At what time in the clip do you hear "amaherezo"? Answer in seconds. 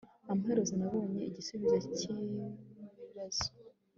0.31-0.73